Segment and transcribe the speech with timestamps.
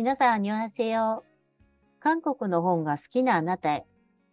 [0.00, 1.24] 皆さん、アニョハセヨ。
[1.98, 3.86] 韓国の本が好きなあなたへ、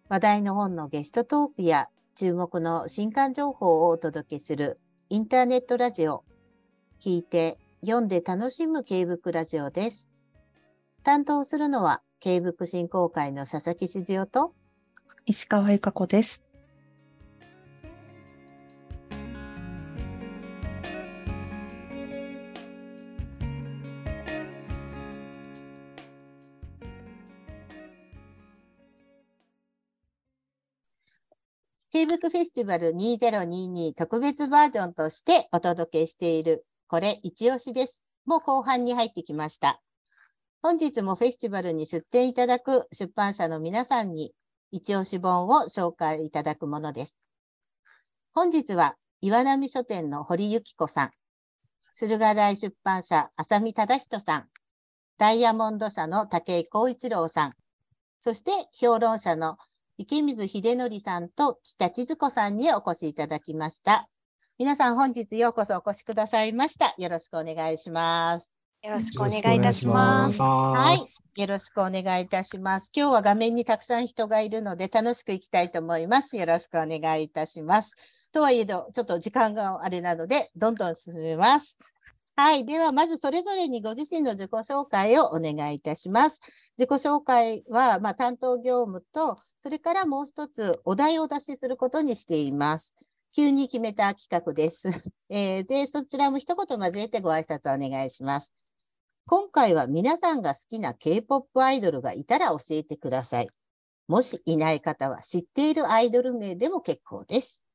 [0.07, 4.79] 話題の本のゲストトークや注目の新刊情報をお届けする
[5.09, 6.23] インターネットラジオ。
[7.01, 10.07] 聞いて、読んで楽しむ K ブックラジオです。
[11.03, 14.53] 担当するのは、K ブック振興会の佐々木静代と
[15.25, 16.46] 石川由香子です。
[32.07, 37.99] ブックフェスティバル2022特別バージョンとしてお届けしている、これ一押しです。
[38.25, 39.81] もう後半に入ってきました。
[40.61, 44.31] 本日もフェスティバルに出展いただく出版社の皆さんに
[44.71, 47.15] 一押し本を紹介いただくものです。
[48.33, 51.11] 本日は岩波書店の堀幸子さん、
[51.93, 54.47] 駿河台出版社浅見忠人さん、
[55.17, 57.53] ダイヤモンド社の武井光一郎さん、
[58.21, 59.57] そして評論者の
[59.99, 64.07] 池水秀則さんと北千鶴子さんにお越しいただきました。
[64.59, 66.93] 皆さん本日ようこそお越しくださいました。
[66.99, 68.47] よろしくお願いします。
[68.83, 70.39] よろしくお願いいたします。
[70.39, 72.91] はい、よろしくお願いいたします。
[72.95, 76.37] 今日は画面にたくさん人がいるので楽しくいきたいと思います。
[76.37, 77.91] よろしくお願いいたします。
[78.31, 81.75] とはいえど、ちょっと時間があれなので、どんどん進めます。
[82.35, 82.67] はい。
[82.67, 86.39] では、まずそれぞれにご自身の自己紹介をお願いいたします。
[86.77, 92.93] 自己紹介は、まあ、担当業務と、それからもう一つ、お題を出しすることにしています。
[93.35, 94.87] 急に決めた企画です。
[95.29, 98.53] えー、で、そちらも一言交えてご挨拶お願いします。
[99.25, 103.49] 今回は皆さんが好きな K-POP アイドルがいたら教えてください。
[104.07, 107.65] もしいない方は知っているアイドル名でも結構です。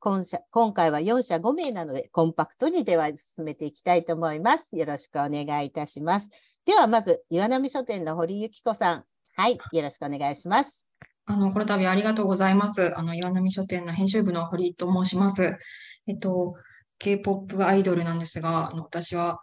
[0.00, 4.76] 今社今回は4社5名なので、コンパクトにでは進めていきたいと思います。
[4.76, 6.30] よろしくお願いいたします。
[6.64, 9.04] では、まず、岩波書店の堀幸子さん。
[9.36, 10.87] はい、よろしくお願いします。
[11.30, 12.98] あの、この度ありがとうございます。
[12.98, 15.58] あの、岩波書店の編集部の堀と申します。
[16.06, 16.54] えっと、
[16.98, 19.38] K-POP アイドルなんですが、あの私は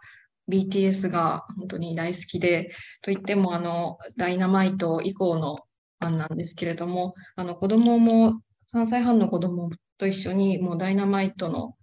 [0.50, 2.70] BTS が本当に大好きで、
[3.02, 5.58] といっても、あの、ダイナマイト以降の
[6.00, 11.76] ファンなんですけれども、あの、子供も、3歳半の子供と一緒に、もうダイナマイトの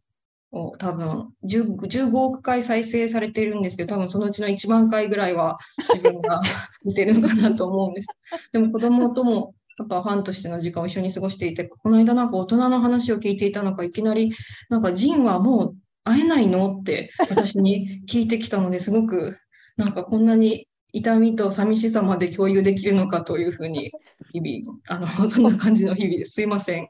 [0.51, 5.57] を多分15億回再生されてるんですけど、多分そのうちの1万回ぐらいは
[5.93, 6.41] 自分が
[6.83, 8.09] 見てるのかなと思うんです。
[8.51, 14.31] でも子供ともやっぱファンとしての時間を一緒に過ごしていて、この間なんか大人の話を聞いていたのか、いきなり、
[14.69, 16.77] なんかジンはもう会えないの？
[16.79, 19.37] って私に聞いてきたのですごく、
[19.77, 23.91] なんかこんなに痛みと寂しさまで共有できるのかというふうに、
[24.31, 26.33] 日々、あの、 そんな感じの日々です。
[26.33, 26.87] すいません。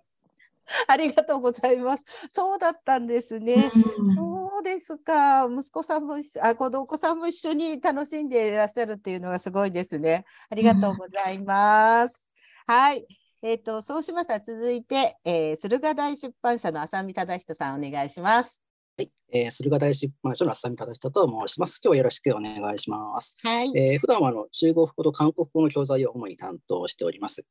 [0.87, 2.03] ありがとうございます。
[2.31, 3.71] そうだったんですね。
[3.75, 5.47] うん、そうですか。
[5.49, 10.25] 息子さんもあ、このお子さんも一緒に楽しんでいらっしゃるっていうのがすごいですね。
[10.49, 12.22] ありがとうございます。
[12.65, 13.05] はい。
[13.41, 18.61] えっ、ー、と、そうしましたら続いて、えー、駿河台出版社の浅見忠人さん、お願いします。
[18.97, 21.81] はい、えー、駿河台出版社の浅見忠人と申します。
[21.83, 23.35] 今日はよろしくお願いします。
[23.43, 23.71] はい。
[23.75, 27.45] えー、普段はあの中国語と韓国語の教材を主に担当しております。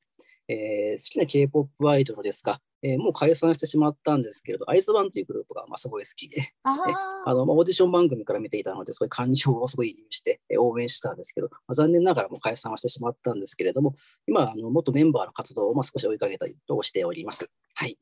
[0.48, 6.76] えー、好きな K-POP アイドルですが、えー、もう解散してしまったんですけれど、アイズワンというグループがまあすごい好きで、あ
[7.24, 13.94] あのまあ、オーディション番組から見ていたので、そういう感情をすごいして、えー、応援したんですけど、まあ、残念ながらもう解散はしてしまったんですけれども、
[14.26, 17.48] 今、あの元メンバーの活動をまあ少し追いかけたりとしております。
[17.74, 17.96] はい。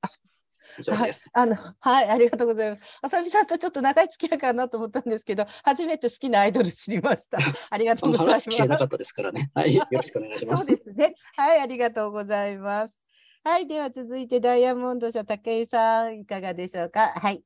[0.78, 1.30] 以上です。
[1.32, 2.82] はい、あのはい、ありがとうございます。
[3.02, 7.38] あさみさんとちょっと長い付き合いかなと思ったんですけど、初めて好きなアイドル知りました。
[7.70, 8.66] ありがとうございます。
[8.66, 9.50] なかったですからね。
[9.54, 10.64] はい、よろしくお願いします。
[10.66, 11.14] そうですね。
[11.36, 12.94] はい、ありがとうございます。
[13.42, 17.08] はい、では続いてダイヤモンド社武井さん、いかがでしょうか？
[17.08, 17.42] はい。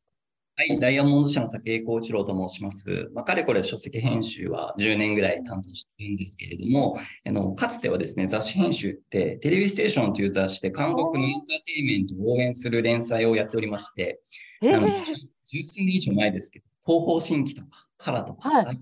[0.57, 3.11] はい、ダイヤモンド社の武井幸一郎と申します。
[3.13, 14.21] まあ、かれこれ書籍編集は10年ぐらい担当しているんですけれども、あのかつてはですね、雑誌編集ってテレビステーションという雑誌で韓国のエンターテインメントを応援する連載をやっておりまして、
[14.63, 15.05] えー、
[15.45, 18.77] 十数年以上前ですけど、東方神起とかカラとか、はい、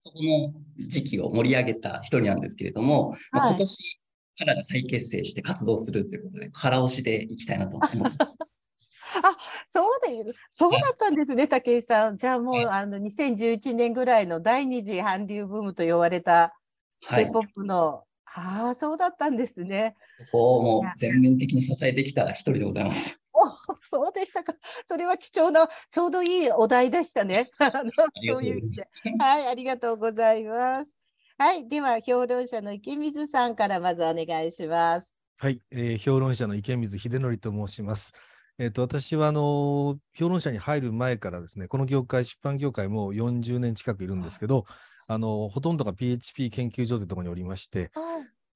[0.00, 0.52] そこの
[0.86, 4.00] 時期を盛り上げた一人なんですけれども、はい、まあ、今年
[4.38, 8.18] カラが再結成して活動するということで、カラ押しでいきたいなと思います。
[9.22, 9.36] あ
[9.68, 12.16] そうでそうだったんですね、武井さん。
[12.16, 16.54] じゃあもう、あの2011年ぐらいの第二次韓流ブームと言われた
[17.00, 19.96] K-POP の、はい、ああ、そうだったんですね。
[20.26, 23.22] そこをもう全面的に支えてきた一人でございます。
[23.32, 24.54] おそうでしたか。
[24.86, 27.50] それは貴重な、ちょうどいいお題でしたね。
[27.58, 28.84] あのそういう意味で。
[29.18, 30.90] はい、ありがとうございます。
[31.38, 35.12] はい、では評論者の池水さんからまずお願いします。
[35.38, 38.14] はい、えー、評論者の池水秀則と申します。
[38.58, 44.64] えーと、私はあの評論者に入る前からですね、この業界、出版業界も40年近くいるんですけど、
[45.06, 47.90] あのほとんどが PHP 研究所というところにおりまして、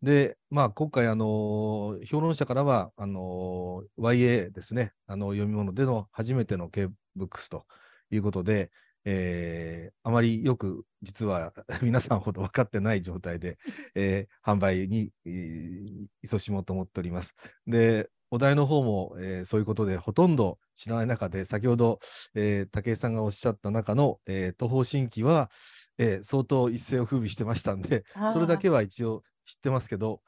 [0.03, 7.67] で、まあ、今回、あの評論者からはあの YA ですね、あの読み物での初めての K-BOOKS と
[8.11, 8.71] いうことで、
[9.05, 13.59] えー、あまりよく実は 皆さんほど分かってない状態で、
[13.95, 17.35] えー、販売に、えー、勤しもうと思っております。
[17.67, 21.99] で、お題の方も、えー、そういうことでほとんど知らない中で、先ほど、
[22.35, 25.51] えー、武井さんがおっしゃった中の、えー、東方神起は、
[25.99, 30.21] えー、相当一世を風靡してましたんで、それだけは一応知ってますけど、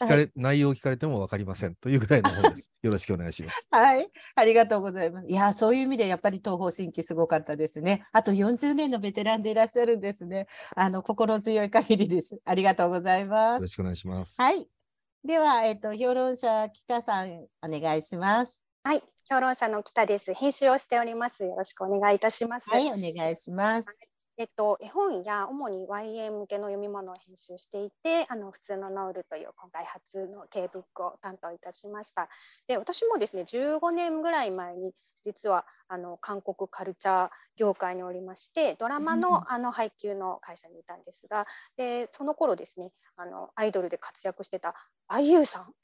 [0.00, 2.72] 聞かれ、はい、内容を聞かれても分かりませんというぐらいの本です。
[2.82, 3.68] よろしくお願いします。
[3.70, 5.28] はい、ありがとうございます。
[5.28, 8.06] いや、そういう意味でやっぱり東方神起すごかったですね。
[8.12, 10.46] あと40年のベテランでいらっしゃるんですね。
[10.74, 12.38] あの心強い限りです。
[12.46, 13.58] ありがとうございます。
[13.58, 14.40] よろしくお願いします。
[14.40, 14.79] はい。
[15.24, 18.58] では、えっと、評論者北さん、お願いします。
[18.82, 20.32] はい、評論者の北です。
[20.32, 21.44] 編集をしております。
[21.44, 22.70] よろしくお願いいたします。
[22.70, 24.09] はい、お願いします。
[24.40, 32.30] えっと、絵本や主に YA 向けの読み物を編集していてあの普通のノールという今回初の K ブックを担当いたしました。
[32.66, 34.92] で私もですね15年ぐらい前に
[35.24, 41.46] 実はあの韓国カルチャー業界におりましてドラマのあの配給の会社にいたんですが
[41.76, 44.74] でその頃ですねあのアイドルで活躍してた
[45.10, 45.74] IU さん。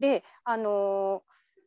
[0.00, 1.22] であの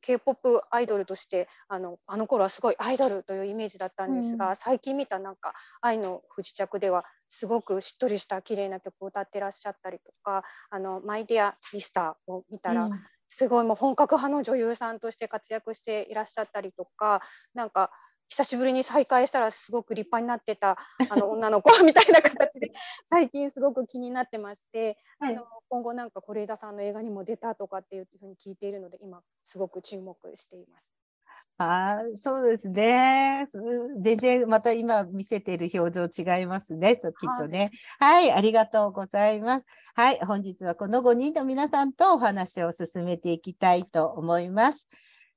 [0.08, 17.22] K-POP アイドルとしてあのあの頃はすごいアイドルというイメージだったんですが、うん、最近見たなんか「愛の不時着」ではすごくしっとりした綺麗な曲を歌ってらっしゃったりとか「あのマイ・ディア・ミスター」を見たら、うん、すごいもう本格派の女優さんとして活躍していらっしゃったりとか
[17.54, 17.92] なんか
[18.30, 20.78] 久しぶりに再会したらすごく立派になってた
[21.10, 22.72] あの女の子みたいな形で
[23.06, 30.98] 最近すごく気になってまして、はい、あの今後なんか是枝さんの映画にも出たとかっていうふうに聞いているので今すごく注目しています。
[31.60, 33.48] あそうですね。
[34.00, 37.02] 全然また今見せている表情違いますね、きっ
[37.40, 38.30] とね、はい。
[38.30, 39.66] はい、ありがとうございます。
[39.96, 44.88] はい、本日はこの5人の皆さんとお話を進めていきたいと思います。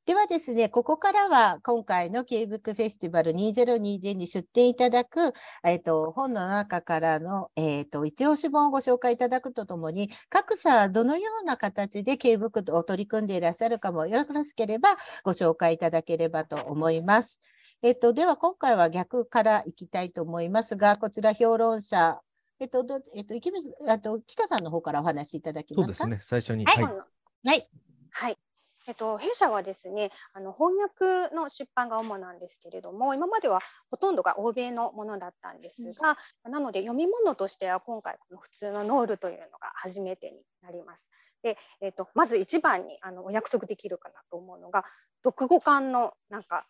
[0.07, 17.39] ではですね、ここからは今回の K ブックフェスティバル2020に出展いただく、えーと、本の中からの、えーと、一押し本をご紹介いただくとともに、各社どのような形で K ブックを取り組んでいらっしゃるかもよろしければご紹介いただければと思います。
[17.83, 22.21] えっ、ー、と、では今回は逆からいきたいと思いますが、こちら評論者、
[22.59, 25.95] えっ、ー、と、どえっ、ー、と、池水、あと、北さんの方からお話しいただけますか？
[25.95, 26.65] そうですね、最初に。
[26.65, 26.85] はい。
[26.85, 27.71] はい。
[28.11, 28.39] はい
[28.87, 33.61] えっと、弊社はですねあの翻訳の出版が主なんですけれども今までは
[33.91, 41.07] ほとんどが欧米のものだったんですが、うん、なので読み物としては今回この普通のノールというのが初めてになります。
[41.43, 44.85] で、えっと、まず一番にあのお約束できるかなと思うのが
[45.25, 46.67] 読後感のなんか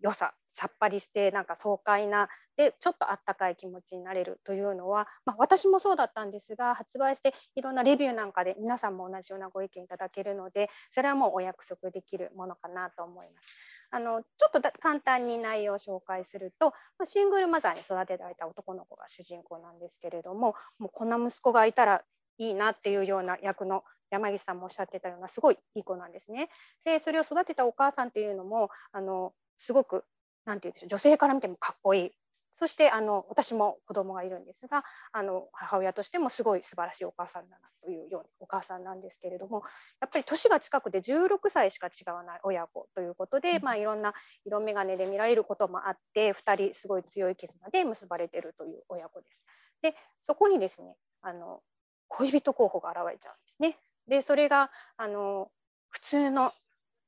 [0.00, 13.48] 良ささっぱりしてなんか爽快なでちょっとあったかい気持ちになれるというのは、まあ、私もそうだったんですが発売していろんなレビューなんかで皆さんも同じようなご意見いただけるのでそれはもうお約束できるものかなと思います。
[13.94, 22.02] あのちょっと簡単に内容を紹介すると、まあ、シングルマザーに育てられた男の子が主人公なんですけれどももうこんな息子がいたら
[22.38, 26.48] いいなっていうような役の山岸さんもおっしゃってたようなすごいいい子なんですね。
[26.84, 30.04] でそれを育てたお母さんっていうのもあのすごく
[30.44, 32.10] なんて言うんでしょう女性から見てもかっこいい
[32.54, 39.62] そしてあの私も子供がいるんですがあの母親としてもすごい素晴らしいお母さんだなというようなお母さんなんですけれども
[40.00, 44.12] やっぱり年が近くて16歳しか違わない親子ということで、まあ、いろんな
[44.44, 49.44] 色眼鏡で見られることもあって2人すごい強い絆で結ばれてるという親子です。
[49.80, 51.60] でそこにですねあの
[52.08, 53.78] 恋人候補が現れちゃうんですね。
[54.06, 55.50] でそれがあの
[55.88, 56.52] 普通の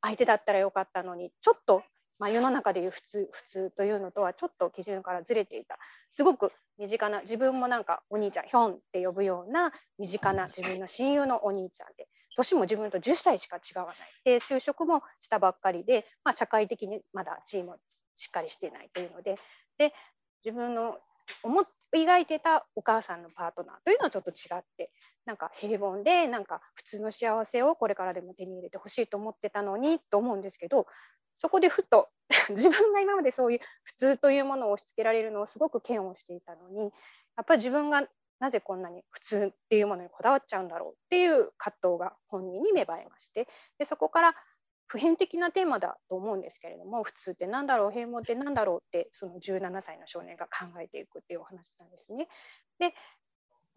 [0.01, 1.83] 相手だったらよかったのにちょっと
[2.19, 5.79] まあ、世の中でいう普通普通というのとはちょっと基準からずれていた。
[6.11, 13.97] すごく身近な自分もなんかお兄ちゃんヒョンって呼ぶような身近な自分の親友のお兄ちゃんで年も自分と10歳しか違わない。
[14.25, 17.77] で就職もしたばっかりで、まあ、社会的にまだ地位も
[18.17, 19.39] しっかりしていないというので
[19.79, 19.93] で
[20.45, 20.99] 自分の
[21.43, 21.63] 思
[21.95, 24.91] 描いてたお母さんのパートナーというのはちょっと違って
[25.25, 30.87] なんか平凡でなんか普通の幸せをこれからでも手に入れてほしいと思ってたのにと思うんですけど
[31.39, 32.09] そこでふと
[32.51, 36.83] 自分が今までそういう普通というものを押し付けられるのをすごく嫌悪していたのに
[37.37, 38.09] やっぱり自分が
[38.41, 43.49] なぜこんなに普通っていうものにこだわっちゃうんだろうっていう葛藤が本人に芽生えまして
[43.79, 44.35] でそこから
[44.87, 52.29] 普遍的なテーマだと思うんですけれども普通って何だろう平凡って何だろうってその17歳の少年が考えていくっていうお話なんですね。
[52.79, 52.95] で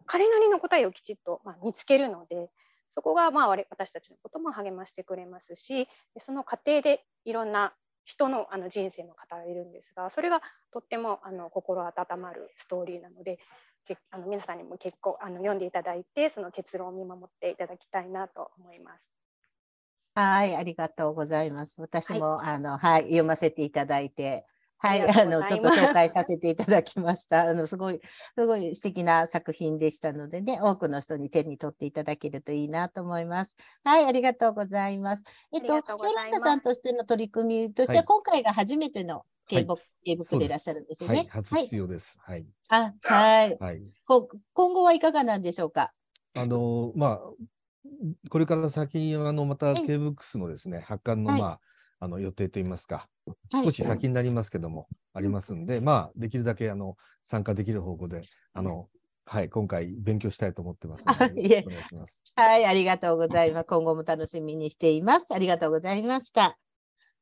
[0.06, 2.50] 彼なりの答えをきちっと、ま見つけるので
[2.88, 5.88] そこがまあ私たちのことも励ましてくれますし
[6.18, 7.74] その過程でいろんな
[8.04, 10.40] 人のあの人生の方がいるんですがそれが
[10.72, 13.38] とってもあの心温まるストーリーなので
[14.10, 19.17] あの皆さんにも結構あの読んでいただいてその結論を見守っていただきたいなと思います。
[20.20, 21.80] はい、ありがとうございます。
[21.80, 24.46] 私も、はい、あのはい読ませていただいて
[24.80, 27.42] はい、あのちょっと紹介させていただきました。
[27.50, 28.00] あのすごい、
[28.36, 33.56] すごい素敵な作品でしたのでね、多くの人に手に取っていただけるといいなと思います。
[33.82, 35.24] はい、ありがとうございます。
[35.52, 35.98] えっと、ヒロ
[36.30, 41.08] サさんとしての取り組みとしては、はい、今回が初めての警部でいらっしゃるんですね。
[41.08, 42.16] はい、初必要です。
[42.20, 42.46] はい。
[42.68, 43.58] あ、はい。
[43.58, 45.92] はい、今後はいかがなんでしょうか？
[46.36, 47.20] あの、まあ、
[48.30, 51.60] これから先、あの、また、K ブックスのですね、発刊の、まあ、
[52.00, 53.08] あの予定といいますか、
[53.52, 58.20] 少し先になりますけども、はい、ありますんで、まあ、できるだけあの参加できる方向で、
[58.52, 58.88] あの、
[59.26, 62.22] はい、今回勉強したいと思ってますので、お願いします。
[62.36, 63.66] はい、ありがとうございます。
[63.66, 65.26] 今後も楽しみにしています。
[65.30, 66.56] ありがとうございました。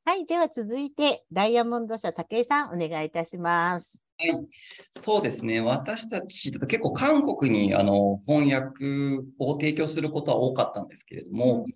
[0.05, 4.06] はい、では続いて、ダイヤモンド社武井さん、お願いいたします。
[4.19, 4.49] はい、
[4.93, 5.61] そうですね。
[5.61, 11.73] 私たち結構韓国にあの翻訳を提供することは多かったんですけれども、うん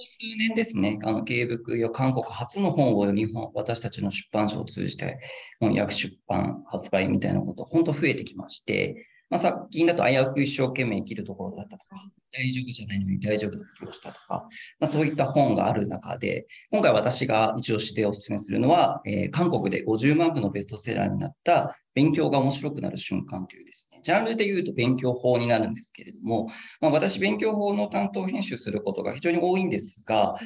[0.00, 5.18] こ数年ですね、あの、芸ブや韓国初の本を日本、私たちの出版社を通じて
[5.60, 14.46] 翻訳出版、発売みたいなこと、本当増えてきまして、まあ、最近だと危うく一生懸命生きるところだったとか、大丈夫じゃないのに大丈夫だとしたとか、
[14.78, 26.48] まあ、そういった本がある中で、今回私が一押しでお勧めするのは、えー、韓国で50万部のベストセラーになった勉強が面白くなる瞬間というですね、ジャンルで言うと勉強法になるんですけれども、
[26.80, 30.38] まあ、私、勉強法の担当編集することが非常に多いんですが、本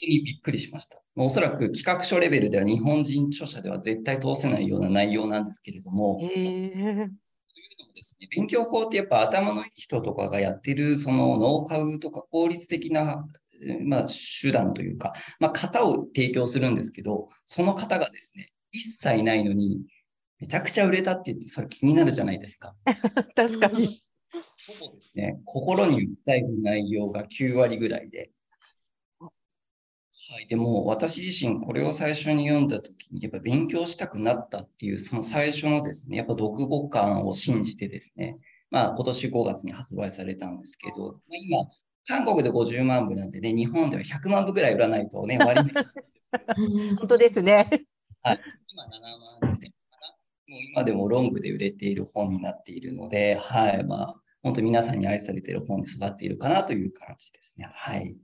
[0.00, 1.00] 当にびっくりしました。
[1.16, 7.08] おそらく企画書レベルでは日本人著者では絶対通せないような内容なんですけれども、えー、
[7.92, 13.26] ですね、勉強法ってやっぱ頭のいい人とかがやってるそのノウハウとか効率的な
[13.80, 14.06] まあ、
[14.40, 19.82] 手段というか、まあ、型を提供するんですけど、その方がですね、一切ないのに、
[20.40, 22.74] めちゃくちゃ売れたって言って、それ気になるじゃないですか。
[23.36, 24.02] 確かに。
[24.54, 28.30] そうですね、心に訴える内容が9割ぐらいで。
[30.30, 38.38] はい、でも私自身これを最初に読んだ時にやっぱ勉強したくなったっていうその最初のですねやっぱ読後感を信じてですね
[38.70, 41.58] まあ今年5月に発売されたんですけど、まあ、今
[42.06, 45.70] 韓国で50万部なんでね日本では100万部ぐらい売らないとね終わり
[46.98, 47.68] 本当ですね。
[48.22, 48.40] はい、
[48.72, 49.72] 今7万2000
[50.52, 57.68] もう今でもロングで売れている本になっているので、はい、まあ、本当に皆さんに愛されている本に育っているかなという感じですね。
[57.72, 58.14] はい。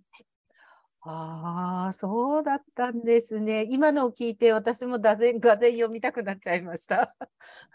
[1.00, 3.66] ああ、そうだったんですね。
[3.70, 7.14] 今のを聞いて、私も座禅、がぜ読みたくなっちゃいました。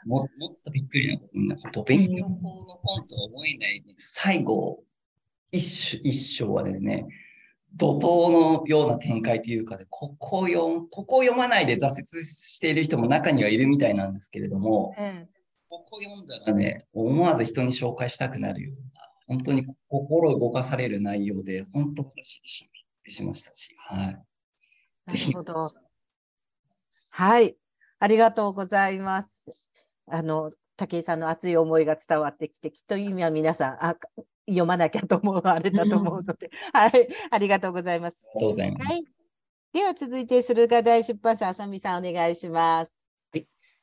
[0.05, 4.13] ももっとびっくりなこと、勉強法の本とは思えないです。
[4.15, 4.83] 最後、
[5.51, 7.07] 一一章はですね、
[7.75, 15.27] 怒涛のような展開というかで、ここ読ここを読まないで挫折している人も中にはいるみたいなんですけれども、うん、
[15.69, 22.69] ここ読んだらね、思わず人に紹介したくなるような、本当に心動かされる内容で、本当にし
[23.11, 24.23] しましたし、はい。
[25.05, 25.55] なるほど。
[27.11, 27.55] はい、
[27.99, 29.43] ありがとうございます。
[30.07, 33.95] あの武井さんの熱い思いが伝わってきて、きっと今皆さん、あ
[34.47, 38.25] 読まなきゃと思うあれだと思うので、 はい、ありがとうございます。
[38.35, 38.85] ありがとうございます。
[38.85, 39.05] はい、
[39.73, 43.02] では続いて駿河台出版社あさみさんお願いします。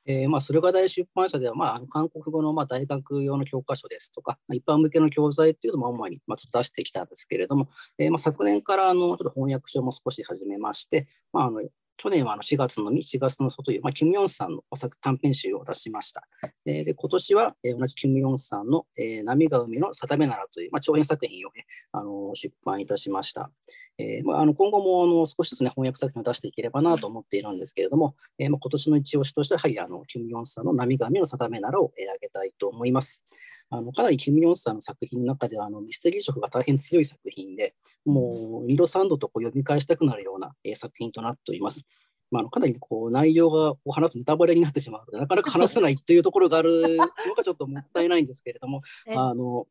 [0.07, 11.62] えー、まあ駿河台出版社ではまあ韓国語のまあ大学用の教科書ですとか、一般向けの教材っていうのも主にまあ出してきたんですけれども、えー、まあ昨年からあのちょっと翻訳書も少し始めまして、まああの
[12.02, 16.26] 去年はあの4月のみ、4月の外という、まあ、キム・ヨンさんの作短編集を出しました。
[16.64, 23.50] えー、で今年は、えー、同じキム・ヨンさんの、えー、波が海の定めならという、まあ、長編作品を、ね、あの出版いたしました。
[23.99, 33.23] えーまあ、あの今後もあの少しずつ、ね、翻訳作品を出していければなと思っているんですけれども、えーまあ、今年の一押しとしては、はい、あのキム・ヨンさんの波が海の定めならを、えー、挙げたいと思います。
[33.70, 37.74] あのかなりキム・ヨンさんの作品の中ではあのミステリー色が大変強い作品で、
[38.04, 41.84] もう2度3度とこう読み返したくなるような、えー、作品となっております。
[42.30, 48.82] まあ、かなりこう内容がこう話すネタバレになってしまうので、なかなか話せないというところがあるのがちょっともったいないんですけれども、
[49.14, 49.66] あの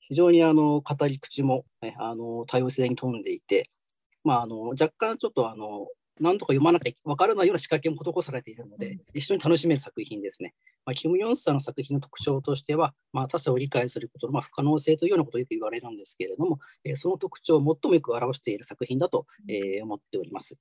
[0.00, 3.70] 非常にあの語り口も、ね、あの多様性に富んでいて、
[4.22, 5.88] まあ、あの若干ちょっとあの
[6.20, 10.54] 何とか読まなきゃ分からないような仕掛けも施されているので、一緒に楽しめる作品ですね。
[10.86, 20.56] まあ、キム・ヨンさんの作品の特徴としては、まあ、他者を理解することのまあ不可能性というようなことをよく言われるんですけれども、えー、その特徴を最もよく表している作品だと、えー、思っております。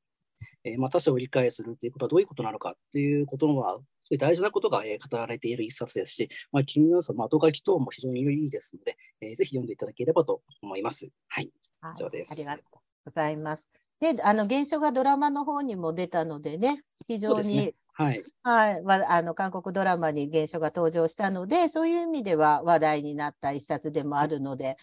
[0.64, 3.74] えー、まあ、他者を理解するということはどういうことなのかということのは、
[4.06, 11.08] そういう大事なことが、え語られている一冊ですし、まあ、君のさん、後書き等も非常にいいですので、えー、ぜひ読んでいただければと思います。
[11.28, 12.32] はい、以上です。
[12.32, 13.83] ありがとうございます。
[14.04, 24.76] で、あの現象がドラマの方にも出たのでね、非常に、ね、はい、はい、まあ、あの韓国ドラマに現象が登場したので、そういう意味では話題になった一冊でもあるので、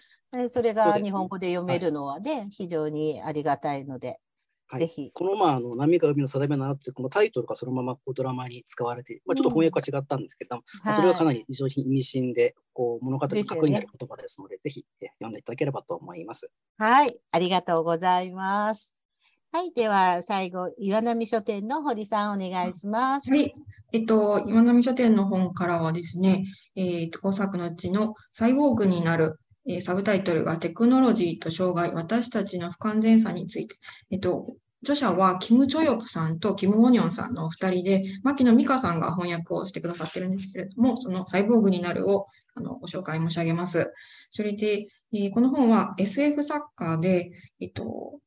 [0.48, 4.20] それが日本語で読めるのはね、はい、非常にありがたいので、
[4.68, 5.10] はい、ぜひ。
[5.12, 14.86] この、まあ、あの波が海の定めなっていうこのタイトルがそのままこうドラマに使われて、まあ、ちょっと翻訳は違ったんですけど、うんまあ、それはかなり非常に意味深で、こう物語の核になる言葉ですので、でね、ぜひ
[15.18, 16.48] 読んでいただければと思います。
[16.78, 18.99] はい、ありがとうございます。
[19.52, 23.28] はい、では最後、岩波書店の堀さん、お願いします。
[23.28, 23.52] はい、
[23.92, 26.44] えっと、岩波書店の本からはですね、
[26.76, 33.76] えっと、5作のうちのサイボーグになるえサブタイトルがテクノロジーと障害、私たちの不完全さについて。
[34.10, 34.46] えっと、
[34.82, 43.92] 著者はキム・チョヨプさんとキム・オニョンさんのお二人で、牧野美香さんが翻訳をしてくださってるんですけれども、そのサイボーグになるをあのご紹介申し上げます。
[44.30, 47.30] それで、えー、この本は SF 作家で、
[47.60, 48.20] えっと、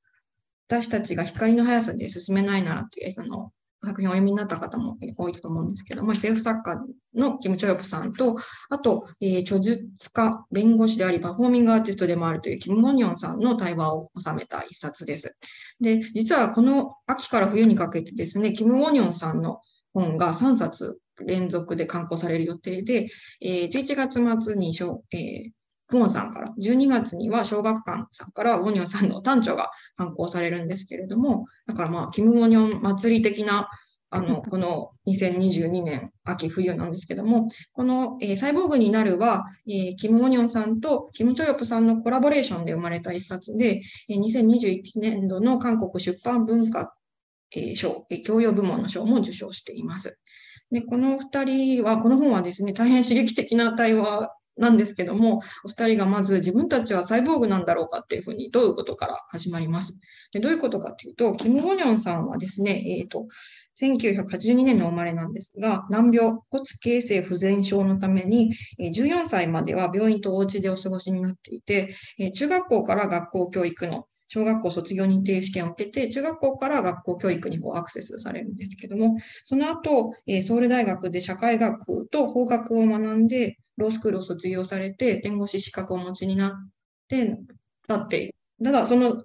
[0.74, 3.51] 私たちが光の速さで進めないならというあの
[3.86, 6.82] 作品をお読みになった方も多いと思うんですけども、政府作家
[7.13, 8.38] のキム・チョヨプさんと、
[8.70, 15.38] あと、えー、著述家、弁護士であり、パフォーミングアーティストでもあるというキム・モニョンさんの対話を収めた一冊です。
[15.80, 19.60] で、実はこの秋から冬にかけてですね、キム・モニョンさんの
[19.94, 23.08] 本が3冊連続で刊行される予定で、
[23.42, 24.74] えー、11月末に、
[25.12, 25.51] えー、
[25.87, 33.69] クオンさんから、12月には小学館さんからウォニョンさんの短調が刊行されるんですけれども、だからまあ、キム・ウォニョン祭り的な、
[34.09, 46.95] あの、 この2022年秋冬なんですけども、この、えー、サイボーグになるは、えー、キム・ウォニョンさんとキム・チョヨプさんのコラボレーションで生まれた一冊で、えー、2021年度の韓国出版文化、
[47.55, 50.19] えー、賞、えー、教養部門の賞も受賞しています。
[50.71, 60.00] で、この二人は、この本はですね、大変刺激的な対話なんですけども、お二人がまず自分たちはサイボーグなんだろうかっていうふうに、どういうことから始まります？
[60.31, 63.27] でどういうことかっていうと、キム・ゴニョンさんはですね、えっ、ー、と、
[63.81, 71.96] 1982年の生まれなんですが、難病、骨形成不全症のために、14歳までは病院とお家でお過ごしになっていて、
[72.35, 86.51] 中学校から学校教育の小学校卒業認定試験を受けて、中学校から学校教育にこうアクセスされるんですけども、その後、ソウル大学で社会学と法学を学んで、ロースクールを卒業されて、弁護士資格をお持ちになっ
[87.07, 87.38] て、
[87.88, 88.36] なって。
[88.64, 89.24] ただ、その、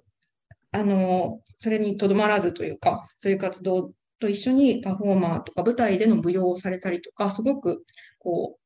[0.71, 7.83] あの、それにとどまらずというか、そういう活動と一緒にパフォーマーとか舞台での舞踊をされたりとか、すごく、
[8.19, 8.58] こう、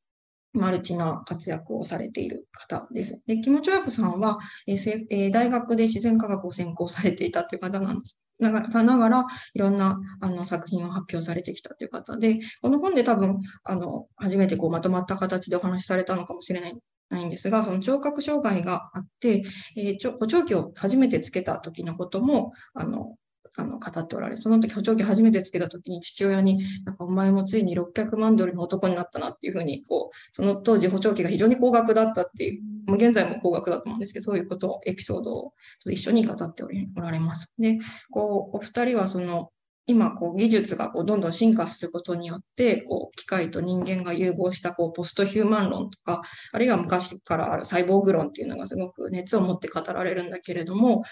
[0.54, 3.24] マルチな活躍をされている方です。
[3.26, 8.24] で、キム・チョヤフさんは、えー、大学で自然科学を専攻されていたという方なんです。
[8.39, 16.78] ながら、ながらいろんなあの作品を発表されてきたという方で、この本で多分、あの、初めてこうまとまった形でお話しされたのかもしれない
[17.10, 19.44] ないんですが、その聴覚障害があって、
[19.78, 23.16] えー、補聴器を初めてつけた時のことも、あの、
[23.56, 35.54] あの語っておられ、その時補聴器初めてつけた時に父親に、なんかお前もついに600万ドルの男になったなっていうふうに、こう、その当時補聴器が非常に高額だったっていう、もう現在も高額だと思うんですけど、そういうことを、エピソードを
[35.86, 37.54] 一緒に語っておられます。
[37.60, 37.78] で、
[38.12, 39.52] こう、お二人はその、
[39.86, 46.22] 今、こう、技術がこうどんどん進化することによって、こう、機械と人間が融合した、こう、ポストヒューマン論とか、
[46.54, 51.04] あるいは昔からあるサイボーグ論っていうのがすごく熱を持って語られるんだけれども、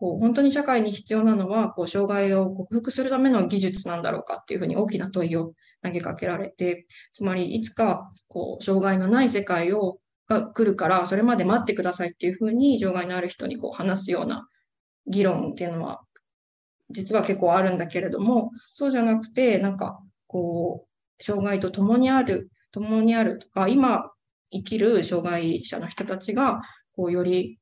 [0.00, 14.48] こう本当に社会に必要なのはこう障害を克服するための技術なんだろうかっていうふうに大きな問いを投げかけられてつまりいつかこう障害のない世界をが来るからそれまで待ってくださいっていうふうに障害のある人にこう話すような
[15.06, 16.00] 議論っていうのは
[16.88, 24.10] 実は結構あるんだけれどもそうじゃなくてなんかこう障害と共にある共にあるとか今
[24.50, 26.60] 生きる障害者の人たちが
[26.96, 27.59] こうより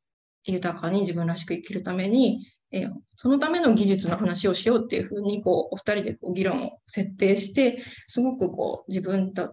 [0.52, 9.52] 豊かに自分らしく生きるために、えー、そのための技術の話をしようっていうふうに、こう、お二人でこう議論を設定して、すごくこう、自分と、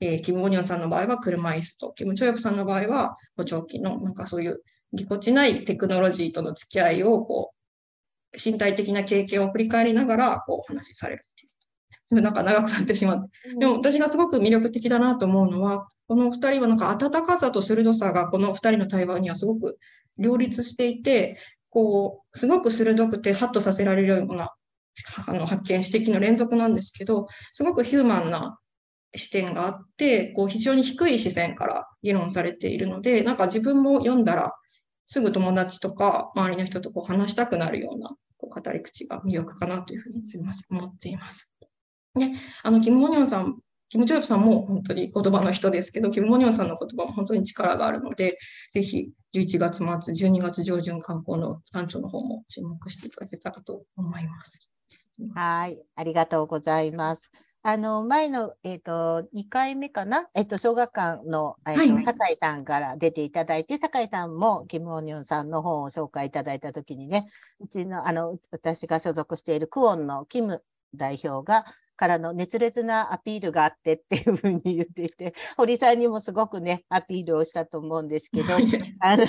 [0.00, 11.52] えー、キム・ゴニョンさんの場合は車椅子と、キム・チョヨプさんの場合は補聴器の、なんかそういうぎこちないテクノロジーとの付き合いを、こう、身体的な経験を振り返りながら、こう、お話しされるっていう。
[12.20, 13.30] なんか長くなってしまって。
[13.58, 19.78] でも私がすごく魅力的だなと思うのは、この二人はなんか温かさと鋭さがこの二人の対話にはすごく
[20.18, 21.38] 両立していて、
[21.70, 24.52] こう、すごく鋭くてハッとさせられるような
[25.26, 28.58] あの発見、指摘の連続なんですけど、すごくヒューマンな
[29.14, 34.54] 視点があって、こう非常に低い視線から議論されているので、なんか自分も読んだら
[35.06, 41.52] すぐ友達とか周りの人とこう話したくなるようなこう語り口が魅力かなというふうにすみません、思っています。
[42.14, 42.30] で、
[42.62, 43.58] あの、キム・モニョンさん
[43.92, 48.38] キム・チョヨプさんも本当に言葉の人ですけど、キム・モニョンさんの言葉も本当に力があるので、
[48.70, 54.70] ぜひ11月末、12月上旬観光の単調の方も注目していただけたらと思います。
[55.34, 57.30] はい、ありがとうございます。
[57.64, 67.28] あの前の、えーと、2回目かな、えーと、小学館の、えーと、はい、酒井さんから出ていただいて、酒井さんもキム・オニョンさんの本を紹介いただいたときにね、
[67.60, 78.54] うちのあの私が所属しているクオンのキム代表がからの熱烈なアピールがあってっていうふうに言っていて、 堀さんにもすごくね、アピールをしたと思うんですけど、
[79.00, 79.26] あの、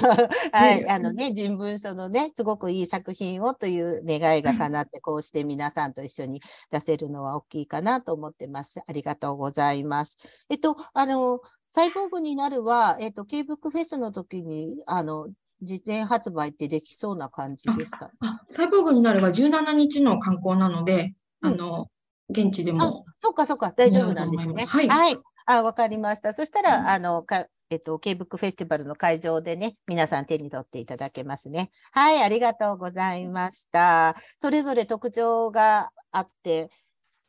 [0.52, 8.80] はい、あの ね、人文書のね、すごくいい作品をという願いが叶って、こうして皆さんと一緒に出せるのは大きいかなと思ってます。
[8.86, 10.17] ありがとうございます。
[10.49, 15.28] えっと、あの、サイボーグになるは、えっと、ケーブックフェスの時に、あの、
[15.62, 18.12] 実演発売ってできそうな感じですか？
[18.47, 21.88] サイボーグになるは17日の観光なので、あの、
[22.30, 23.06] 現地でも。
[23.18, 24.66] そっかそっか、大丈夫なんですね。
[24.66, 24.88] はい。
[24.88, 25.18] はい。
[25.46, 26.34] あ、わかりました。
[26.34, 31.72] そしたら、うん、あの、かえっと、ケーブックフェスティバルの会場でね、皆さん手に取っていただけますね。
[31.92, 34.16] はい、ありがとうございました。
[34.38, 36.70] それぞれ特徴があって、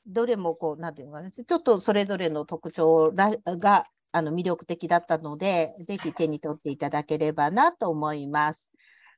[0.06, 8.68] どれもこう、なんていうのかな、ちょっとそれぞれの特徴があの魅力的だったので、ぜひ手に取っていただければなと思います。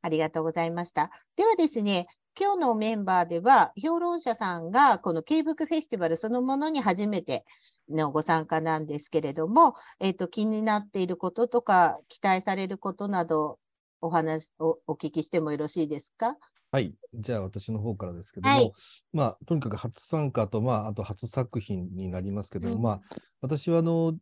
[0.02, 1.10] ありがとうございました。
[1.34, 2.06] ではですね、
[2.38, 7.44] 今日のメンバーでは、評論者さんがこの K ブックフェスティバルそのものに初めて
[7.88, 13.58] のご参加なんですけれども、えーと、気になっていることとか、期待されることなど、
[14.02, 16.36] お話をお聞きしてもよろしいですか？
[16.72, 18.72] はい、じゃあ私の方からですけども、はい、
[19.12, 23.00] まあ、とにかく初参加と、まあ、あと初作品になりますけども、うん、まあ、
[23.40, 24.14] 私はあの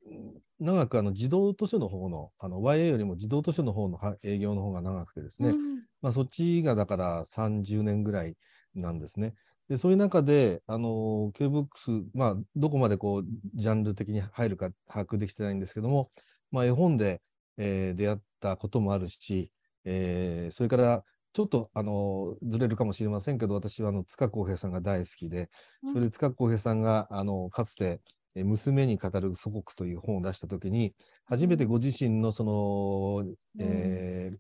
[0.61, 8.37] 長くあの児童図書の方の、あの YA よりも児童図書の方の営業の方が長くてですね、うん、まあ、そっちがだから30年ぐらい
[8.75, 9.35] なんですね。
[9.69, 16.11] でそういう中で、あの K-BOOKS、まあ、どこまでこうジャンル的に入るか把握できてないんですけども、
[16.51, 17.23] まあ、絵本で、
[17.57, 19.51] えー、出会ったこともあるし、
[19.87, 21.05] えー、それから
[21.35, 25.51] ちょっとあのずれるかもしれませんけど、私はあの塚公平さんが大好きで、
[25.93, 28.01] それで塚公平さんがあのかつて
[28.43, 30.95] 娘に語る祖国という本を出したときに、
[31.27, 34.39] 初めてご自身のその、えー、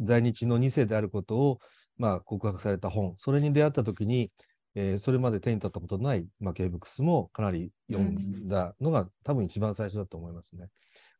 [0.00, 1.60] 在日の2世であることを、
[1.96, 4.30] まあ、告白された本、それに出会ったときに、
[4.74, 10.68] えー、それまで手に取ったことのない、まあ、 K-BOOKS もかなり読んだのが、多分一番最初だと思いますね。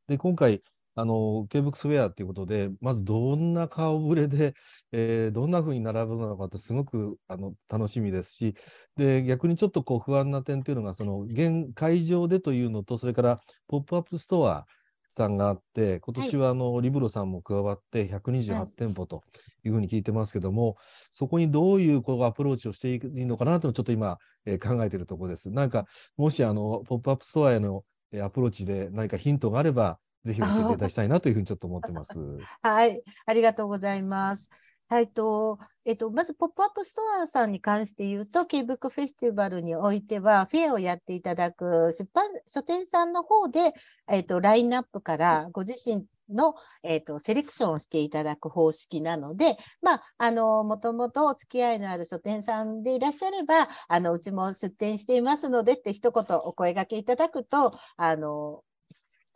[0.07, 0.63] で、今回、
[0.99, 4.55] あの、 K-BOOKS フェアっていうことで、まずどんな顔ぶれで、
[4.91, 8.57] えー、どんな風に並ぶのかってすごくあの楽しみですし、
[8.97, 14.67] で、逆にちょっとこう不安な点っていうのが、その現会場でというのと、それからポップアップストア
[15.07, 19.23] さんがあって、今年はあの、はい、リブロさんも加わって128店舗と
[19.65, 20.77] いうふうに聞いてますけども、はい、
[21.13, 25.51] そこにどういうこうアプローチをしていいのかなというのをちょっと今、えー、考えているところです。
[25.51, 27.85] なんか、もしあの、ポップアップストアへの
[28.21, 32.19] アプローチで何かヒントがあれば、ぜひ教えていただきたいなというふうにちょっと思ってます。
[32.63, 34.51] はい、ありがとうございます。
[34.91, 43.75] えっと、えっと、まず、ポップアップストアさんに関して言うと、 K-BOOKフェスティバルにおいては、フェアをやっていただく出版書店さんの方で、
[44.09, 58.63] えっと、ラインナップからご自身の、えっと、セレクションをしていただく方式なので、まあ、あの、もともとお付き合いのある書店さんでいらっしゃれば、あの、うちも出店していますのでって一言お声がけいただくと、あの、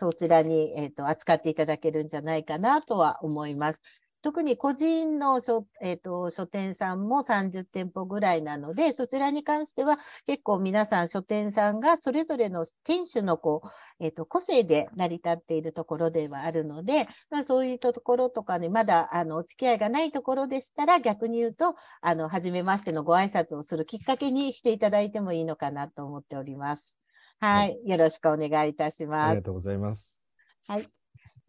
[0.02, 3.80] そちらに、えーと、扱っていただけるんじゃないかなとは思います。
[4.20, 13.68] 特に個人の書,、えーと、書店さんも30店舗ぐらいなので、そちらに関しては結構皆さん書店さんがそれぞれの店主のこう、
[14.04, 27.01] えーと、個性で成り立っているところではあるので、まあ、そういうところとかにまだあのお付き合いがないところでしたら逆に言うと、あの初めましてのご挨拶をするきっかけにしていただいてもいいのかなと思っております。
[27.42, 29.28] はい、よろしくお願いいたします。
[29.30, 30.22] ありがとうございます。
[30.68, 30.86] はい。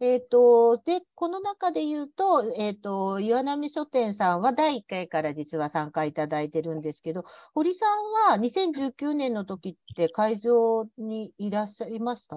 [0.00, 12.36] えっ、ー、と、で、この中で言うと、えっ、ー、と、岩波書店さんは第1回から実は参加いただいてるんですけど、堀さんは2019年の時って会場にいらっしゃいました？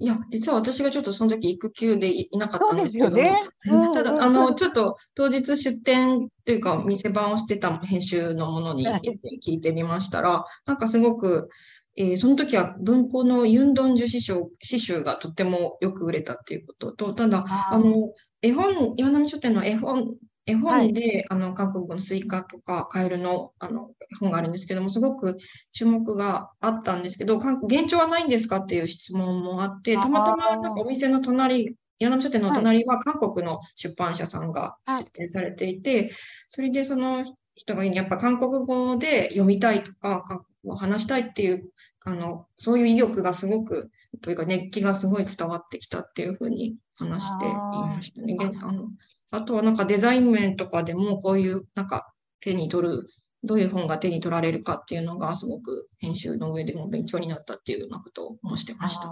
[0.00, 3.44] いや、実は私がちょっとその時育休でいなかったんですけど、ね。
[3.70, 11.48] うん、ただ、あの、ちょっと当日出店というか、店番をしてた編集のものに聞いてみましたら、なんかすごく、
[11.96, 20.14] えー、その時は文庫のユンドンジュ詩、詩集がとってもよく売れたっていうことと、ただ、あの、絵本、岩波書店の絵本、
[20.46, 25.36] 絵本で、はい、あの、韓国語のスイカとかカエルの、あの、本があるんですけども、すごく
[25.72, 36.10] 注目があったんですけど、現状はないんですかっていう質問もあって、たまたまなんかお店の隣、岩波書店の隣は韓国の出版社さんが出展されていて、
[36.46, 41.70] それでその人がやっぱ韓国語で読みたいとか、韓を話したいっていう、
[42.04, 43.90] あの、そういう意欲がすごく、
[44.22, 48.36] というか熱気がすごい伝わってきたっていうふうに話していましたね。
[48.62, 48.88] あの
[49.30, 53.06] あとはなんかデザイン面とかでもこういうなんか手に取る、
[53.42, 59.08] どういう本が手に取られるかっていうのがすごく編集の上でも勉強になったっていうようなことを申してました。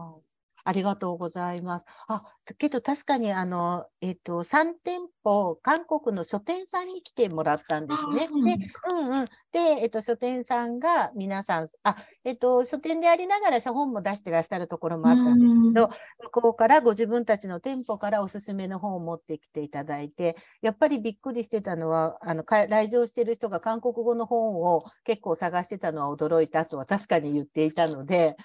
[0.64, 1.86] ありがとうございます。
[2.06, 2.22] あ、
[2.58, 8.56] けど確かにあの、えっ、と、3店舗、韓国の書店さんに来てもらったんですね。
[8.56, 9.28] でうんうん。
[9.52, 15.90] で、えっ、と、書店さんが皆さん、あ、えっ、と、書店でありながら本も出してらっしゃるところもあったんですけど、
[16.22, 28.36] 向こうからご自分たちの店舗からおすすめの本を持ってきていただいて、やっぱりびっくりしてたのは、あの、来場してる人が韓国語の本を結構探してたのは驚いたとは確かに言っていたので、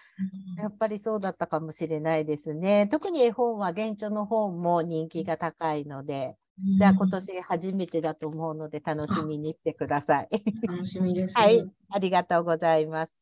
[0.57, 2.07] やっぱりそうだったかもしれない。
[2.07, 2.87] ないですね。
[2.89, 6.37] 特に絵本は現著の本も人気が高いので、
[6.77, 10.29] じゃあ今年初めてだと思うので楽しみにしてください。
[10.67, 13.13] 楽しみです、はい、ありがとうございます。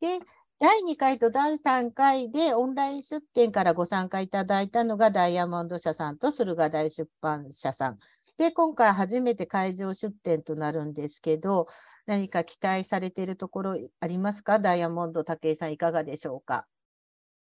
[0.00, 0.18] で、
[0.58, 7.98] 第2回と第3回でオンライン出展からご参加いただいたのがダイヤモンド社さんと駿河台出版社さん。
[8.36, 11.68] で、今回初めて会場出展となるんですけど、
[12.04, 14.58] 何か期待されているところありますか？
[14.58, 16.66] ダイヤモンド武井さん、いかがでしょうか？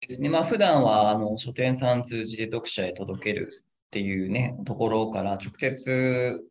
[0.02, 0.30] ですね。
[0.30, 6.44] まあ、普段はあの書店さん通じて読者へ届けるっていうね、ところから直接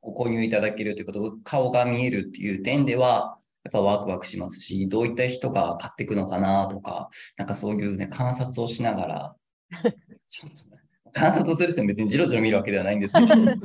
[0.00, 9.36] ご購入いただけるということ、顔が見えるっていう点では、やっぱワクワクしますし、どういった人が買っていくのかなとか、なんかそういうね、観察をしながら、
[11.12, 13.58] 観察する人別にじろじろ見るわけではないんですけど、見るっ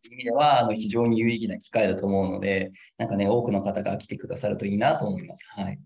[0.00, 5.44] ていう意味ではあの非常に有意義な機会だと思うので、なんかね、多くの方が来てくださるといいなと思います。
[5.48, 5.78] はい。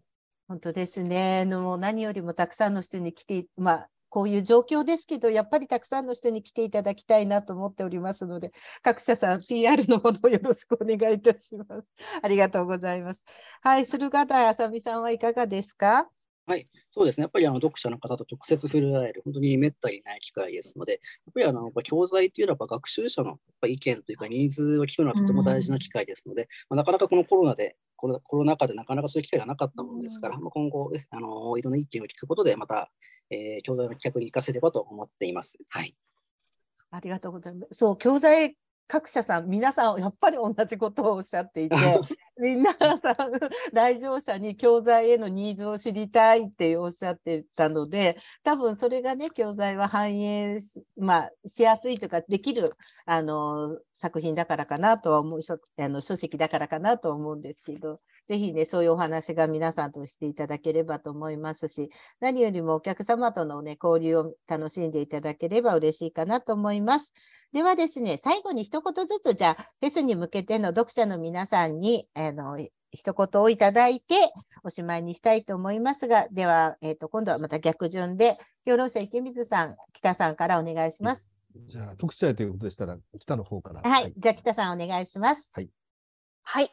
[0.49, 1.45] 本当ですね。
[1.47, 11.85] もう何よりもたくさんの人に来て、まあ、こういう状況ですけど、やっぱりたくさんの人に来ていただきたいなと思っておりますので、各社さん、PR のほどよろしくお願いいたします。
[12.23, 13.23] ありがとうございます。
[13.62, 16.11] はい、駿河台あさみさんはいかがですか？
[16.47, 17.23] はい、そうですね。
[17.23, 20.99] やっぱりあの読者の方と直接触れられる、本当にめったにない機会ですので、や
[21.31, 32.93] っぱりあの教材というのは学習者の意見というか、ニーズを聞くのはとても大事な機会ですので、まあ、なかなかこのコロナでコロ、コロナ禍でなかなかそういう機会がなかったものですから、まあ、今後あの、いろんな意見を聞くことで、また、
[33.31, 35.59] えー、教材の企画に生かせればと思っています。
[35.69, 35.97] はい。
[36.93, 37.79] ありがとうございます。
[37.79, 38.57] そう、教材
[38.88, 41.77] 各社さん、皆さん、やっぱり同じことをおっしゃっていて、
[42.38, 43.16] 皆さん、
[43.72, 55.40] 来場者に教材へのニーズを知りたいっておっしゃってたので、多分それがね、教材は反映し,、まあ、しやすいとか、できるあの作品だからかなとは思う、
[55.79, 67.15] あの書籍だからかなと思うんですけど、ぜひね、そういうお話が皆さんとしていただければと思いますし、何よりもお客様とのね、交流を楽しんでいただければ嬉しいかなと思います。
[67.53, 72.59] ではですね、最後に一言ずつ、じゃあ、フェスに向けての読者の皆さんに、あの、
[72.91, 74.33] 一言をいただいて
[74.65, 81.31] おしまいにしたいと思いますが、では、えーと、今度はまた逆順で、評論者池水さん、北さんからお願いします。
[81.69, 83.83] じゃあ、読者ということでしたら、北の方から。
[83.83, 85.49] はい、はい、じゃあ、北さん、お願いします。
[85.53, 85.71] はい。
[86.43, 86.71] はい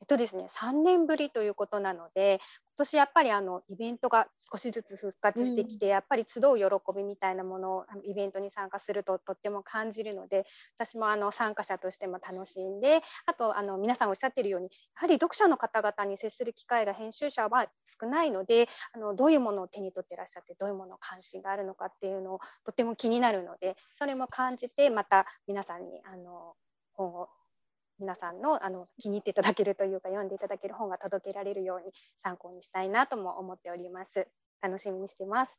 [0.00, 2.40] えっとですね、3年ぶりということなので、
[2.76, 6.64] 今年やっぱりあのイベントが少しずつ復活してきて、うん、やっぱり集う喜
[6.96, 10.46] びみたいなものをあのイベントに参加するととっても感じるので、
[10.78, 17.66] 私もあの参加者としても楽しんで、あとあの皆さんおっしゃってるように、やはり読者の方々に接する機会が編集者は
[18.00, 26.54] 少ないので、あのどういうものを手に取ってらっしゃって、どういうもの関心があるのかっていうのをとても気になるので、それも感じて、また皆さんにあの
[26.94, 27.28] 本を
[28.00, 34.26] 皆さんのあの気に入っていただけるというか読んでいただける本が届けられるように参考にしたいなとも思っております。
[34.62, 35.52] 楽しみにしてます。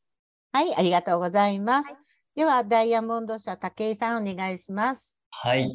[0.52, 1.86] はい、ありがとうございます。
[1.86, 1.98] はい、
[2.36, 5.16] ではダイヤモンド社武井さんお願いします。
[5.30, 5.72] はい。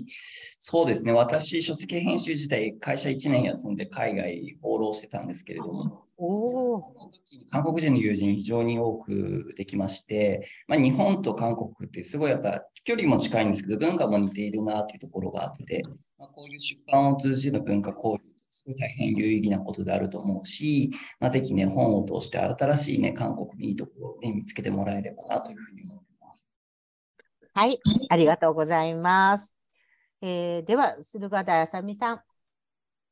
[0.58, 1.12] そうですね。
[1.12, 15.82] 私、書籍編集自体、会社1年休んで海外放浪してたんですけれども、おその時に韓国人の友人非常に多くできまして、まあ、日本と韓国ってすごいやっぱ距離も近いんですけど、文化も似ているなというところがあって、
[16.18, 26.48] まあ、こういう出版を通じての文化交流すごい大変有意義なことであると思うし、まあ、ぜひね、本を通して新しいね、韓国にいいところを、ね、見つけてもらえればなというふうに思っています。
[27.52, 29.56] はい、ありがとうございます。
[30.22, 32.20] えー、では、駿河台あさみさん。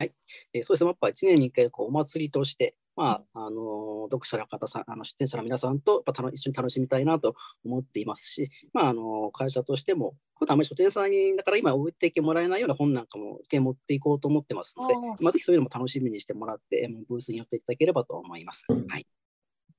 [0.05, 0.13] はい、
[0.53, 18.67] えー、そうですね、やっぱ1年に1回こうお祭りとして、まあ、あの読者の方さん、あの出店者の皆さんとやっぱ一緒に楽しみたいなと思っていますし、まあ、あの会社としても、普段あまり書店さんに、だから今置いていてもらえないような本なんかも持っていこうと思ってますので、まあ、ぜひそういうのも楽しみにしてもらって、ブースに寄っていただければと思います。
[18.71, 19.07] はい、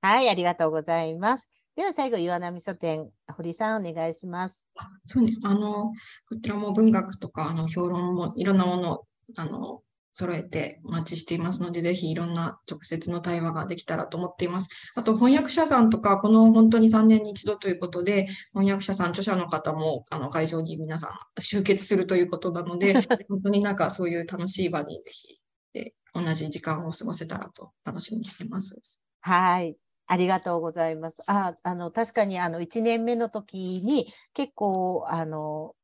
[0.02, 1.48] はい、ありがとうございます。
[1.76, 4.66] では最後、岩波書店、堀さん、お願いします。
[5.06, 5.42] そうです。
[5.44, 5.92] あの、
[6.30, 9.82] こちらも文学とか、あの、評論もいろんなものを、あの、
[10.16, 14.70] 揃えてお待ちしていますので、ぜひいろんな直接の対話ができたらと思っています。
[14.96, 22.94] あと、翻訳者さんとか、この本当に3年に一度ということで、翻訳者さん、著者の方もあの会場に皆さん集結するということなので、
[23.28, 25.42] 本当になんかそういう楽しい場にぜひ
[25.74, 29.02] で同じ時間を過ごせたらと楽しみにしてます。
[29.20, 29.76] はい。
[30.08, 31.24] ありがとうございます。
[31.26, 35.76] あ、あの、確かに、あの、1年目の時に、結構、あの、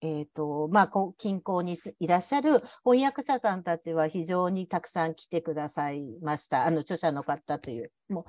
[0.00, 6.66] え、ー、と、まあ、近郊にいらっしゃる翻訳者さんたちは非常にたくさん来てくださいました。
[6.66, 7.92] あの、著者の方という。
[8.08, 8.24] もう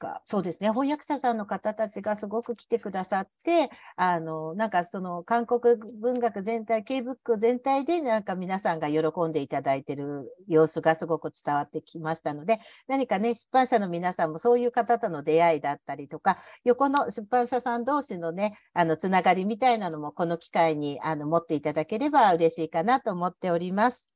[0.00, 12.58] か、そうですね、翻訳者さんの方たちがすごく来てくださって、あの、なんかその韓国文学全体、K ブック全体でなんか皆さんが喜んでいただいてる様子がすごく伝わってきましたので、
[12.88, 24.10] 何かね、出版社の皆さんもそういう方との出会いだったりとか、横の出版社さん同士のね、あの、つながりみたいなのもこの機会にあの持っていただければ嬉しいかなと思っております。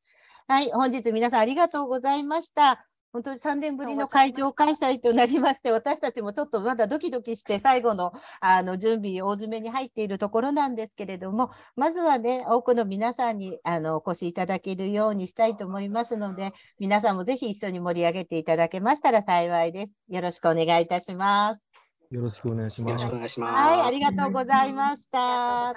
[0.49, 2.94] はい、本日皆さんありがとうございました。
[3.15, 19.93] 本当に3年ぶりの会場開催となりまして、私たちもちょっとまだドキドキして、最後のあの準備、大詰めに入っているところなんですけれども、まずはね、多くの皆さんにあのお越しいただけるようにしたいと思いますので、皆さんもぜひ一緒に盛り上げていただけましたら幸いです。
[20.09, 21.63] よろしくお願いいたします。
[22.11, 23.55] よろしくお願いします。
[23.55, 25.73] はい、ありがとうございました。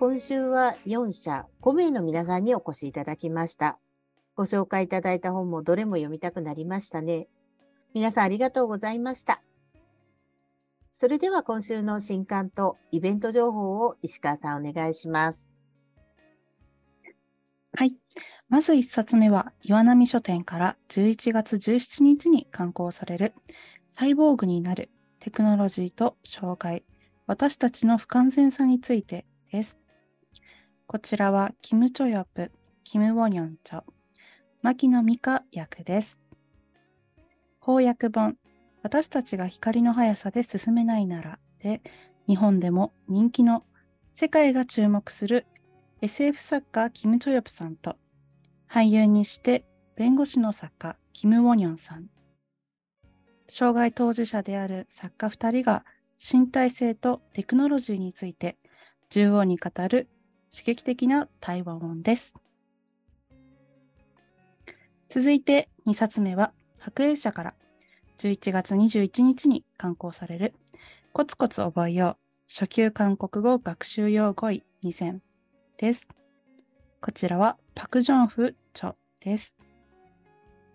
[0.00, 3.78] 今週は4社5名の皆さんにお越しいただきました。
[4.34, 7.28] ご紹介いただいた本もどれも読みたくなりましたね。
[7.92, 9.42] 皆さんありがとうございました。
[10.90, 15.52] それでは今週の新刊とイベント情報を石川さんお願いします。
[17.76, 17.94] はい。
[18.48, 23.34] まず1冊目は岩波書店から11月17日に刊行される
[23.90, 26.84] サイボーグになるテクノロジーと障害、
[27.26, 29.79] 私たちの不完全さについてです。
[30.92, 32.50] こちらはキム・チョヨプ、
[32.82, 33.84] キム・ウォニョンチョ、
[34.60, 36.18] 牧野美香役です。
[37.64, 38.36] 翻訳本、
[38.82, 41.80] 私たちが光の速さで進めないならで、
[42.26, 43.62] 日本でも人気の
[44.14, 45.46] 世界が注目する
[46.02, 47.94] SF 作家キム・チョヨプさんと、
[48.68, 52.08] 俳優にして弁護士の作家キム・ウォニョンさん、
[53.46, 55.84] 障害当事者である作家2人が
[56.18, 58.58] 身体性とテクノロジーについて
[59.08, 60.08] 縦横に語る
[60.50, 62.34] 刺激的な対話音です。
[65.08, 67.54] 続いて2冊目は白英社から
[68.18, 70.54] 11月21日に刊行される
[71.12, 72.16] コツコツ覚えよう
[72.48, 75.20] 初級韓国語学習用語彙2000
[75.78, 76.06] です。
[77.00, 79.54] こちらはパク・ジョンフ著です。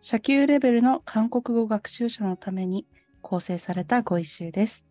[0.01, 2.85] 初級レベルの韓国語学習者のために
[3.21, 4.85] 構成された語彙集です。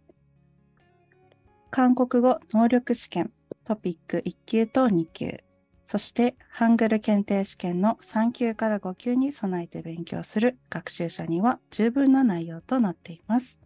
[1.71, 3.33] 韓国語能力試験
[3.65, 5.39] トピック1級と2級、
[5.85, 13.59] そしてハングル検定試験の3級から5級に備えて勉強する学習者には十分な内容となっています。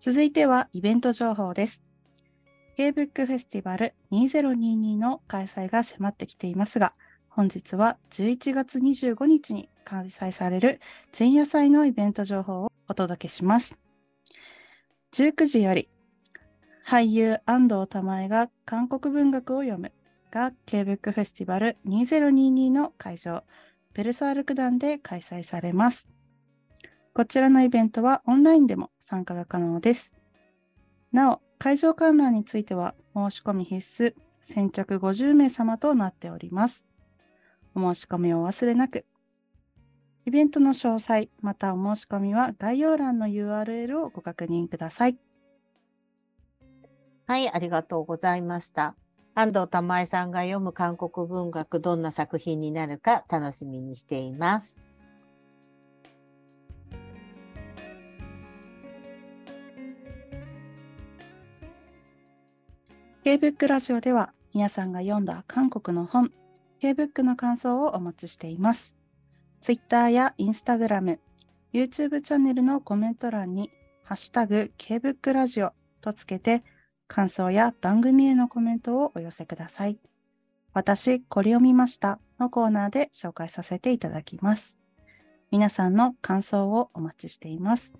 [0.00, 1.82] 続いてはイベント情報です。
[2.76, 6.92] K-BOOK フェスティバル2022の開催が迫ってきていますが、
[7.28, 10.80] 本日は11月25日に開催される
[11.18, 13.76] 前夜祭のイベント情報をお届けします。
[15.12, 15.88] 19時より
[16.86, 19.90] 俳優安藤玉恵が韓国文学を読む
[20.30, 23.42] が K-BOOK フェスティバル2022の会場、
[23.92, 26.06] ベルサール区団で開催されます。
[27.12, 30.14] こちらのイベントはオンラインでも参加が可能です。
[31.10, 36.86] なお、会場観覧については申し込み必須、先着50名様となっております。
[37.74, 39.04] お申し込みをお忘れなく。
[40.24, 45.18] イベントの詳細、またお申し込みは概要欄の URL をご確認ください。
[47.28, 48.94] はい、ありがとうございました。
[49.34, 54.76] 安藤玉恵さんが読む韓国文学、どんな作品になるか楽しみにしています。
[63.24, 66.30] K-BOOK ラジオでは皆さんが読んだ韓国の本、
[66.78, 68.94] K-BOOK の感想をお待ちしています。
[69.62, 71.18] Twitter や Instagram、
[71.72, 73.72] YouTube チャンネルのコメント欄に、
[74.04, 76.62] ハッシュタグ K-BOOK ラジオとつけて
[77.08, 79.98] 感想や番組へのコメントをお寄せください。
[80.72, 84.76] 私、これ読みましたのコーナーで紹介させていただきます。
[85.50, 87.94] 皆さんの感想をお待ちしています。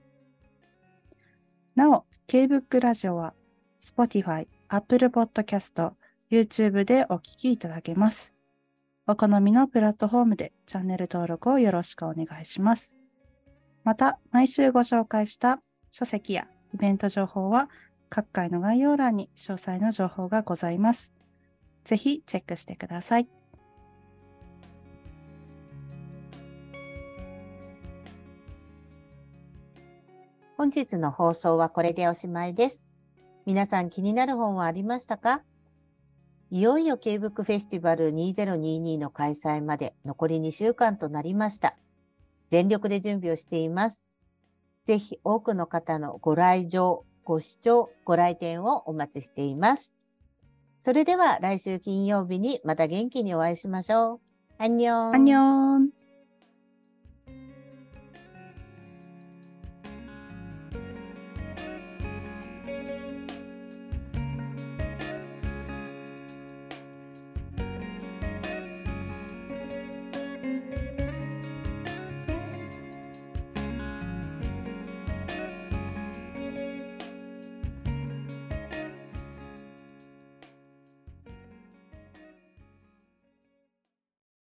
[1.74, 3.34] なお、K-BOOK ラジオは
[3.80, 5.92] Spotify、Apple Podcast、
[6.30, 8.34] YouTube でお聞きいただけます。
[9.06, 12.96] お好みのプラットフォームでチャンネル登録をよろしくお願いします。
[13.84, 17.70] また、毎週ご紹介した書籍やイベント情報は
[18.08, 21.12] 各回の概要欄に詳細の情報がございます。
[21.84, 23.28] ぜひチェックしてください。
[30.56, 32.82] 本日の放送はこれでおしまいです。
[33.44, 35.42] 皆さん気になる本はありましたか？
[36.50, 41.76] いよいよ K-BOOK フェスティバル2022の開催まで残り2週間となりました。
[42.50, 44.02] 全力で準備をしています。
[44.86, 49.92] ぜひ多くの方のご来場、ご視聴、ご来店をお待ちしています。
[50.84, 54.20] それでは来週金曜日にまた元気にお会いしましょう。
[54.58, 55.14] アンニョン。
[55.14, 56.05] アンニョン。